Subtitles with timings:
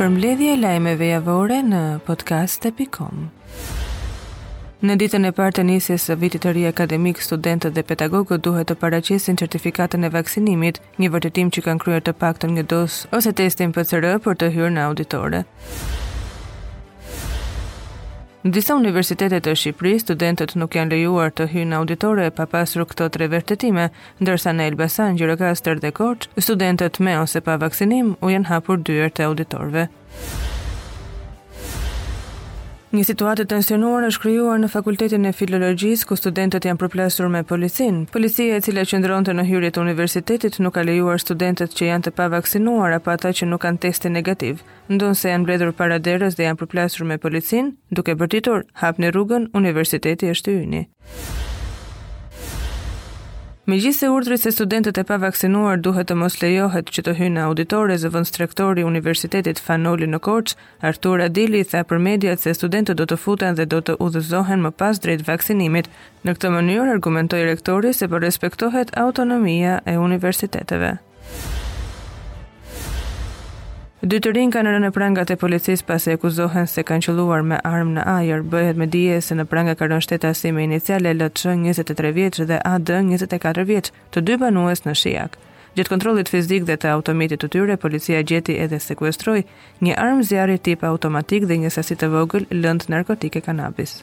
[0.00, 3.26] për mbledhje lajmeve javore në podcast.com.
[4.88, 8.70] Në ditën e parë të nisjes së vitit të ri akademik, studentët dhe pedagogët duhet
[8.70, 13.34] të paraqesin certifikatën e vaksinimit, një vërtetim që kanë kryer të paktën një dosë ose
[13.42, 15.42] testin PCR për të hyrë në auditore.
[18.40, 23.08] Në disa universitetet e Shqipëri, studentët nuk janë lejuar të hynë auditore pa pasur këto
[23.16, 23.84] tre vërtetime,
[24.24, 29.12] ndërsa në Elbasan, Gjirokastër dhe Korç, studentët me ose pa vaksinim u janë hapur dyër
[29.18, 29.84] të auditorve.
[32.90, 38.00] Një situatë tensionore është krijuar në Fakultetin e Filologjisë ku studentët janë përplasur me policin.
[38.10, 42.12] Policia e cila qëndronte në hyrjet e universitetit nuk ka lejuar studentët që janë të
[42.18, 46.58] pavaksinuar apo ata që nuk kanë testin negativ, ndonse janë mbledhur para derës dhe janë
[46.64, 50.84] përplasur me policin, duke bërtitur hapni rrugën, universiteti është i
[53.70, 57.42] Me gjithë se urdri se studentët e pavaksinuar duhet të mos lejohet që të hynë
[57.44, 60.56] auditore zë vënd strektori Universitetit Fanoli në Korç,
[60.90, 64.72] Artur Adili tha për mediat se studentët do të futen dhe do të udhëzohen më
[64.82, 65.86] pas drejt vaksinimit.
[66.26, 70.96] Në këtë mënyrë argumentoj rektori se për po respektohet autonomia e universiteteve.
[74.00, 77.42] Dy të rinj kanë rënë në prangat e policisë pas e akuzohen se kanë qelluar
[77.44, 78.44] me armë në ajër.
[78.54, 82.62] Bëhet me dije se në pranga ka rënë shtetasi me iniciale LC 23 vjeç dhe
[82.70, 85.36] AD 24 vjeç, të dy banues në Shijak.
[85.76, 89.44] Gjatë kontrollit fizik dhe të automjetit të tyre, policia gjeti edhe sekuestroi
[89.84, 93.98] një armë zjarri tip automatik dhe një sasi të vogël lënd narkotike kanabis.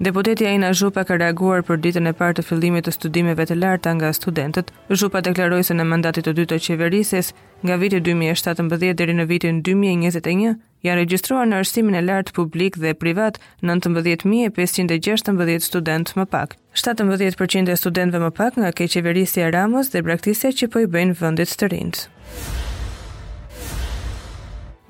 [0.00, 3.90] Deputeti Aina Zhupa ka reaguar për ditën e parë të fillimit të studimeve të larta
[3.98, 4.70] nga studentët.
[4.96, 7.28] Zhupa deklaroi se në mandatin e dytë të qeverisës,
[7.68, 10.54] nga viti 2017 deri në vitin 2021,
[10.88, 13.36] janë regjistruar në arsimin e lartë publik dhe privat
[13.72, 16.56] 19516 student më pak.
[16.86, 21.52] 17% e studentëve më pak nga keqeverisja Ramës dhe braktisja që po i bëjnë vendit
[21.60, 22.04] të rinj.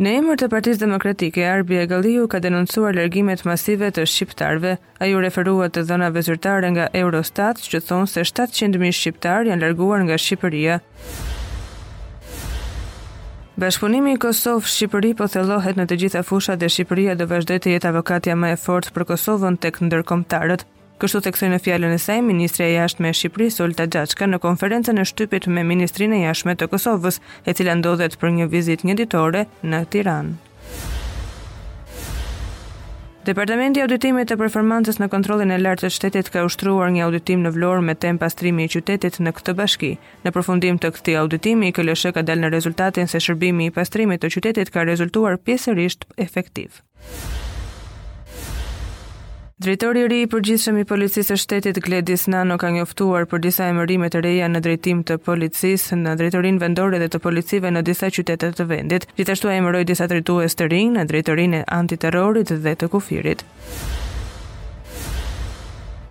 [0.00, 4.70] Në emër të Partis Demokratike, Arbi e Galiu ka denoncuar lërgimet masive të shqiptarve.
[4.96, 10.06] A ju referua të dhona zyrtare nga Eurostat, që thonë se 700.000 shqiptar janë lërguar
[10.06, 10.78] nga Shqipëria.
[13.60, 17.76] Bashkëpunimi i Kosovë Shqipëri po thellohet në të gjitha fushat dhe Shqipëria do vazhdoj të
[17.76, 20.64] jetë avokatja më e fortë për Kosovën tek ndërkombëtarët.
[21.00, 25.00] Kështu theksoi në fjalën e saj ministrja e jashtme e Shqipërisë Solta Gjaçka, në konferencën
[25.00, 28.96] e shtypit me ministrin e jashtme të Kosovës, e cila ndodhet për një vizitë një
[28.98, 30.34] ditore në Tiranë.
[33.30, 37.44] Departamenti i Auditimit të Performancës në Kontrollin e Lartë të Shtetit ka ushtruar një auditim
[37.46, 39.92] në Vlorë me temë pastrimi i qytetit në këtë bashki.
[40.26, 44.34] Në përfundim të këtij auditimi, KLSH ka dalë në rezultatin se shërbimi i pastrimit të
[44.36, 46.82] qytetit ka rezultuar pjesërisht efektiv.
[49.60, 53.66] Drejtori i ri i përgjithshëm i policisë së shtetit Gledis Nano ka njoftuar për disa
[53.68, 58.08] emërime të reja në drejtim të policisë në drejtorinë vendore dhe të policive në disa
[58.08, 59.04] qytete të vendit.
[59.20, 63.44] Gjithashtu ai emëroi disa drejtues të rinj në drejtorinë e antiterrorit dhe të kufirit.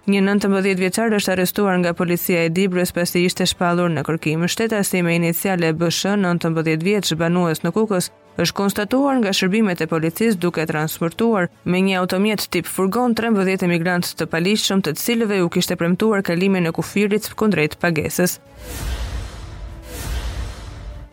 [0.10, 4.46] Një 19 vjeçar është arrestuar nga policia e Dibrës pasi ishte shpallur në kërkim.
[4.50, 10.40] Shtetasi me iniciale BSH 19 vjeç banues në Kukës është konstatuar nga shërbimet e policisë
[10.44, 15.76] duke transportuar me një automjet tip furgon 13 emigrantë të paligjshëm të cilëve u kishte
[15.82, 18.40] premtuar kalimin në kufirit kundrejt pagesës.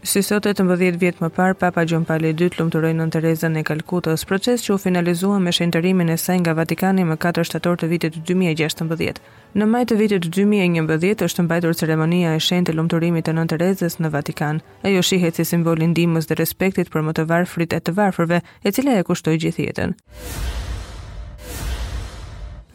[0.06, 3.48] Si sot e të mbëdhjet vjetë më parë, Papa Gjon II të lumëtëroj në Tereza
[3.50, 7.80] në Kalkutës, proces që u finalizua me shenterimin e saj nga Vatikani më 4 shtator
[7.82, 9.18] të vitit 2016.
[9.58, 13.98] Në majtë të vitit 2011 është mbajtur ceremonia e shenë të lumëtërimit të nën Terezës
[13.98, 14.60] në Vatikan.
[14.86, 18.72] Ajo shihet si simbolin dimës dhe respektit për më të varfrit e të varfërve, e
[18.78, 19.90] cila e kushtoj gjithjetën.
[19.90, 20.62] jetën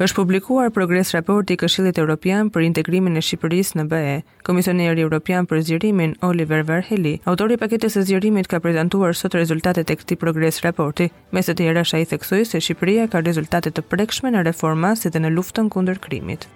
[0.01, 4.13] është publikuar progres raporti i Këshillit Evropian për integrimin e Shqipërisë në BE.
[4.47, 9.94] Komisioneri Evropian për zgjerimin Oliver Verheli, autori i paketës së zgjerimit ka prezantuar sot rezultatet
[9.94, 11.11] e këtij progres raporti.
[11.31, 15.22] Mes të tjera shai theksoi se Shqipëria ka rezultate të prekshme në reforma si dhe
[15.22, 16.49] në luftën kundër krimit.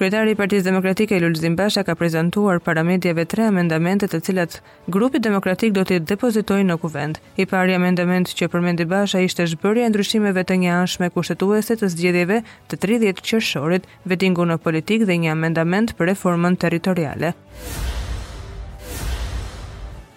[0.00, 4.54] Kryetari i Partisë Demokratike Lulzim Basha ka prezantuar para medjave tre amendamente të cilat
[4.96, 7.20] grupi demokratik do t'i depozitojë në kuvend.
[7.36, 12.40] I pari amendament që përmendi Basha ishte zhbërja e ndryshimeve të njëanshme kushtetuese të zgjedhjeve
[12.72, 17.34] të 30 qershorit, vetingu në politik dhe një amendament për reformën territoriale.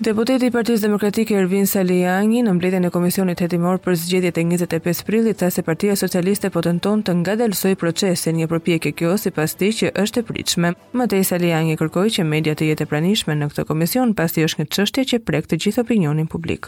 [0.04, 5.04] Deputeti i Partisë Demokratike Ervin Saliangi në mbledhjen e Komisionit Hetimor për zgjedhjet e 25
[5.08, 9.54] prillit tha se Partia Socialiste po tenton të, të ngadalësojë procesin, një përpjekje kjo sipas
[9.56, 10.74] tij që është e pritshme.
[10.92, 14.70] Matej Saliangi kërkoi që media të jetë e pranishme në këtë komision pasi është një
[14.76, 16.68] çështje që prek të gjithë opinionin publik.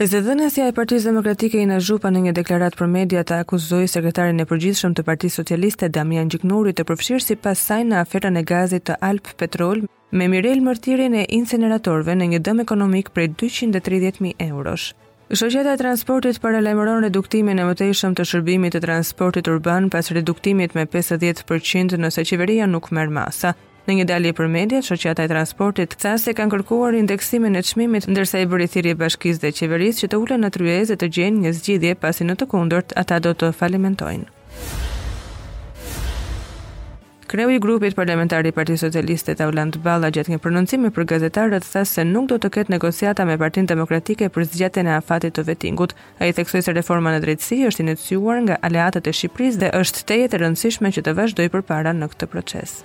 [0.00, 4.48] Zëdhënësja e Partisë Demokratike i Nazhupa në një deklaratë për media të akuzoi sekretarin e
[4.48, 8.96] përgjithshëm të Partisë Socialiste Damian Gjiknuri të përfshirë sipas saj në aferën e gazit të
[9.04, 14.88] Alp Petrol me mirel mërtirin e inceneratorve në një dëm ekonomik prej 230.000 eurosh.
[15.30, 20.86] Shoqeta e transportit paralajmëron reduktimin e mëtejshëm të shërbimit të transportit urban pas reduktimit me
[20.90, 23.54] 50% nëse qeveria nuk merr masa.
[23.86, 28.08] Në një dalje për media, Shoqeta e Transportit tha se kanë kërkuar indeksimin e çmimit,
[28.12, 31.54] ndërsa i bëri thirrje bashkisë dhe qeverisë që të ulen në tryezë të gjejnë një
[31.58, 34.28] zgjidhje pasi në të kundërt ata do të falimentojnë.
[37.30, 41.84] Kreu i grupit parlamentar i Partisë Socialiste Tauland Balla gjatë një prononcimi për gazetarët tha
[41.86, 45.94] se nuk do të ketë negociata me Partinë Demokratike për zgjatjen e afatit të vetingut.
[46.18, 50.34] Ai theksoi se reforma në drejtësi është iniciuar nga aleatët e Shqipërisë dhe është tejet
[50.34, 52.80] e rëndësishme që të vazhdojë përpara në këtë proces.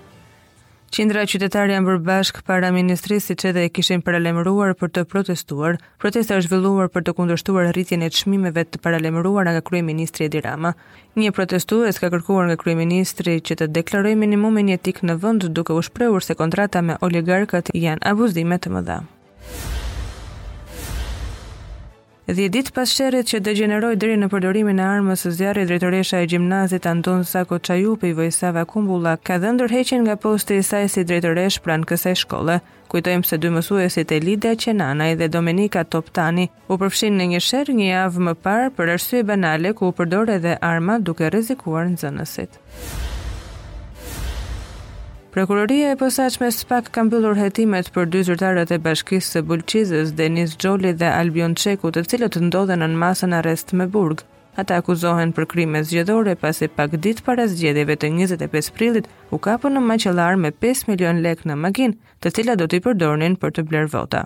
[0.93, 5.77] Qindra qytetarë janë bërë bashk para ministrisë siç edhe e kishin paralajmëruar për të protestuar.
[5.99, 10.75] Protesta është zhvilluar për të kundërshtuar rritjen e çmimeve të paralajmëruara nga kryeministri Edi Rama.
[11.19, 15.83] Një protestues ka kërkuar nga kryeministri që të deklarojë minimumin jetik në vend duke u
[15.89, 19.01] shprehur se kontrata me oligarkët janë abuzime të mëdha.
[22.25, 26.29] 10 ditë pas sherrit që degeneroi deri në përdorimin e armës së zjarrit drejtoresha e
[26.31, 31.59] gjimnazit Anton Sako Çajupi Vojsava Kumbulla ka dhënë ndërheqjen nga posti i saj si drejtoresh
[31.67, 32.55] pranë kësaj shkolle.
[32.89, 37.91] Kujtojmë se dy mësuesit Elida Qenanaj dhe Domenika Toptani u përfshin në një sherr një
[37.91, 42.57] javë më parë për arsye banale ku u përdor edhe arma duke rrezikuar nxënësit.
[42.57, 43.13] zënësit.
[45.35, 50.53] Prokuroria e posaqme SPAK kam bëllur hetimet për dy zyrtarët e bashkisë të bulqizës Denis
[50.63, 54.23] Gjoli dhe Albion Qeku të cilët të ndodhen në masën arrest me burg.
[54.63, 59.41] Ata akuzohen për krime zgjedhore pas e pak ditë para zgjedhjeve të 25 prillit u
[59.49, 63.57] kapën në maqelar me 5 milion lek në makin të cilat do t'i përdornin për
[63.59, 64.23] të bler vota.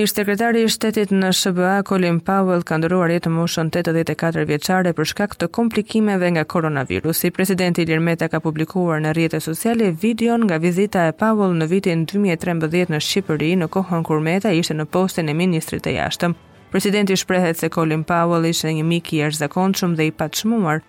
[0.00, 5.08] Ish sekretari i shtetit në SBA Colin Powell ka ndëruar jetën moshën 84 vjeçare për
[5.10, 7.28] shkak të komplikimeve nga koronavirusi.
[7.36, 12.06] Presidenti Ilir Meta ka publikuar në rrjetet sociale videon nga vizita e Powell në vitin
[12.14, 16.38] 2013 në Shqipëri në kohën kur Meta ishte në postin e ministrit të jashtëm.
[16.72, 20.80] Presidenti shprehet se Colin Powell ishte një mik i shumë dhe i paçmuar,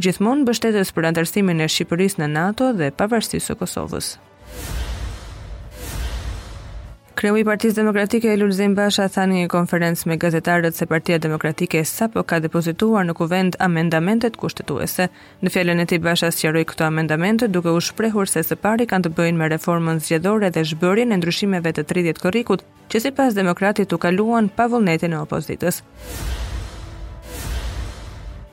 [0.00, 4.14] gjithmonë mbështetës për antarësimin e Shqipërisë në NATO dhe pavarësisë së Kosovës.
[7.18, 11.80] Kreu i Partisë Demokratike Elul Basha tha në një konferencë me gazetarët se Partia Demokratike
[11.82, 15.08] sapo ka depozituar në kuvend amendamentet kushtetuese.
[15.42, 19.08] Në fjalën e tij Basha sqaroi këto amendamente duke u shprehur se së pari kanë
[19.08, 23.92] të bëjnë me reformën zgjedhore dhe zhbërjen e ndryshimeve të 30 korrikut, që sipas demokratit
[23.92, 25.82] u kaluan pa vullnetin e opozitës.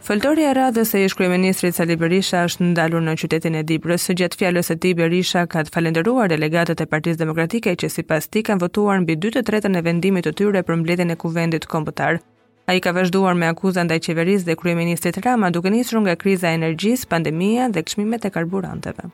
[0.06, 4.14] Foltori e radhës e ish kryeministrit Sali Berisha është ndalur në qytetin e Dibrës, së
[4.20, 8.44] gjatë fjalës së tij Berisha ka të falendëruar delegatët e Partisë Demokratike që sipas tij
[8.52, 12.22] kanë votuar mbi 2 të tretën e vendimit të tyre për mbledhjen e kuvendit kombëtar.
[12.70, 16.58] Ai ka vazhduar me akuza ndaj qeverisë dhe kryeministrit Rama duke nisur nga kriza e
[16.62, 19.10] energjisë, pandemia dhe çmimet e karburanteve.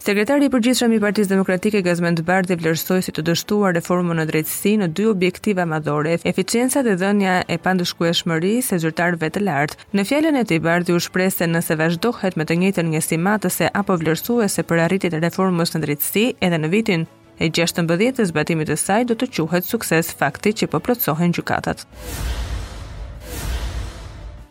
[0.00, 4.72] Sekretari i përgjithshëm i Partisë Demokratike Gazmend Bardhi vlerësoi si të dështuar reformën në drejtësi
[4.80, 9.84] në dy objektiva madhore, eficienca dhe dhënia e pandëshkueshmërisë së zyrtarëve të lartë.
[9.92, 13.20] Në fjalën e tij Bardhi u shpreh se nëse vazhdohet me të njëjtën njësi
[13.82, 17.06] apo vlerësuese për arritjet e reformës në drejtësi edhe në vitin
[17.36, 21.84] e 16 të zbatimit të saj do të quhet sukses fakti që po plotësohen gjykatat.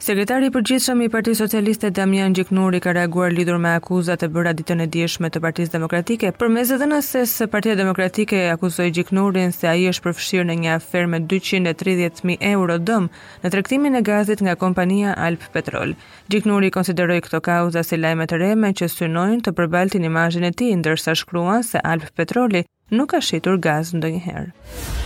[0.10, 4.56] Sekretari i përgjithshëm i Partisë Socialiste Damian Gjiknuri ka reaguar lidhur me akuzat e bëra
[4.58, 6.32] ditën e dieshme të Partisë Demokratike.
[6.42, 11.20] Përmes dhënës së Partia Demokratike akuzoi Gjiknurin se ai është përfshirë në një afer me
[11.36, 13.06] 230.000 euro dëm
[13.44, 15.94] në tregtimin e gazit nga kompania Alp Petrol.
[16.34, 20.74] Gjiknuri konsideroi këto kauza si lajme të reme që synojnë të përbaltin imazhin e tij,
[20.82, 22.64] ndërsa shkruan se Alp Petroli
[22.98, 25.06] nuk ka shitur gaz ndonjëherë.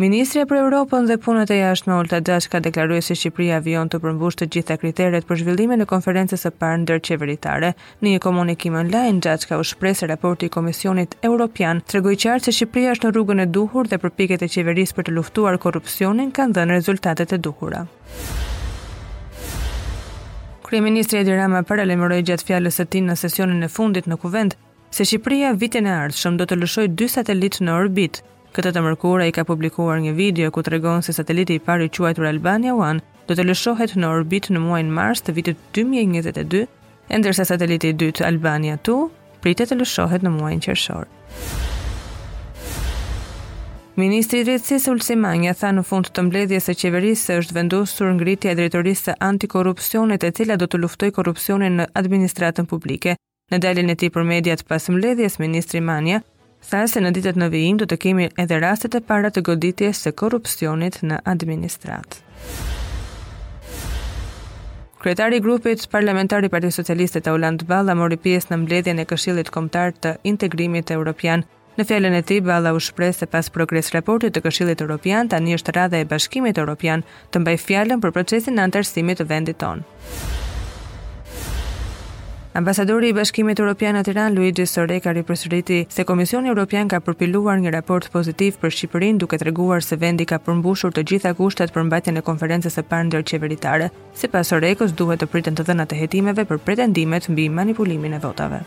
[0.00, 4.38] Ministrja për Europën dhe punët e jashtme Olta Dashka deklaroi se Shqipëria vjen të përmbush
[4.40, 7.72] të gjitha kriteret për zhvillimin e konferencës së parë ndërqeveritare.
[8.00, 12.94] Në një komunikim online, Dashka u shpresë raporti i Komisionit Evropian regoj qartë se Shqipëria
[12.96, 16.78] është në rrugën e duhur dhe përpjekjet e qeverisë për të luftuar korrupsionin kanë dhënë
[16.80, 17.84] rezultatet e duhura.
[20.64, 24.56] Kryeministri Edi Rama paralajmëroi gjatë fjalës së tij në sesionin e fundit në Kuvend
[24.96, 29.26] se Shqipëria vitin e ardhshëm do të lëshojë dy satelitë në orbit, Këtë të mërkurë
[29.28, 32.98] ai ka publikuar një video ku tregon se sateliti i parë i quajtur Albania 1
[33.28, 36.64] do të lëshohet në orbit në muajin Mars të vitit 2022,
[37.14, 38.96] ndërsa sateliti i dytë Albania 2
[39.44, 41.04] pritet të lëshohet në muajin qershor.
[44.00, 48.10] Ministri i Drejtësisë Ulsi Manja tha në fund të mbledhjes së qeverisë se është vendosur
[48.16, 53.14] ngritja e drejtorisë së antikorrupsionit, e cila do të luftojë korrupsionin në administratën publike.
[53.52, 56.22] Në dalin e tij për mediat pas mbledhjes, ministri Manja
[56.68, 60.02] Tha se në ditët në vijim do të kemi edhe rastet e para të goditjes
[60.04, 62.26] së korrupsionit në administratë.
[65.00, 69.48] Kretari i grupit parlamentar i Partisë Socialiste Auland Balla mori pjesë në mbledhjen e Këshillit
[69.50, 71.46] Kombëtar të Integrimit Evropian.
[71.78, 75.56] Në fjalën e tij Balla u shpreh se pas progres raportit të Këshillit Evropian tani
[75.56, 79.88] është rradha e Bashkimit Evropian të mbajë fjalën për procesin e antarësimit të vendit tonë.
[82.52, 87.70] Ambasadori i Bashkimit Evropian në Tiranë, Luigi Soreca, ripresuriti se Komisioni Evropian ka përpiluar një
[87.76, 92.18] raport pozitiv për Shqipërinë, duke treguar se vendi ka përmbushur të gjitha kushtet për mbajtjen
[92.18, 93.92] e konferencës së parë ndërqeveritare.
[94.24, 98.64] Sipas Sorekës, duhet të priten të dhënat e hetimeve për pretendimet mbi manipulimin e votave.